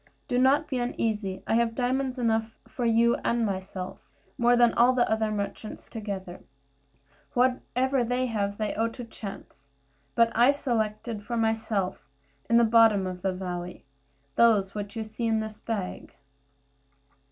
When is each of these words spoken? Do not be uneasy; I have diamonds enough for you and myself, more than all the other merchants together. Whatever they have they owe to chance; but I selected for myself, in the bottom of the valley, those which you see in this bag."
Do 0.27 0.39
not 0.39 0.67
be 0.67 0.79
uneasy; 0.79 1.43
I 1.45 1.53
have 1.53 1.75
diamonds 1.75 2.17
enough 2.17 2.57
for 2.67 2.85
you 2.85 3.13
and 3.17 3.45
myself, 3.45 4.09
more 4.35 4.55
than 4.55 4.73
all 4.73 4.93
the 4.93 5.07
other 5.07 5.29
merchants 5.29 5.85
together. 5.85 6.39
Whatever 7.35 8.03
they 8.03 8.25
have 8.25 8.57
they 8.57 8.73
owe 8.73 8.87
to 8.87 9.03
chance; 9.03 9.67
but 10.15 10.31
I 10.35 10.53
selected 10.53 11.21
for 11.21 11.37
myself, 11.37 12.09
in 12.49 12.57
the 12.57 12.63
bottom 12.63 13.05
of 13.05 13.21
the 13.21 13.31
valley, 13.31 13.85
those 14.37 14.73
which 14.73 14.95
you 14.95 15.03
see 15.03 15.27
in 15.27 15.39
this 15.39 15.59
bag." 15.59 16.15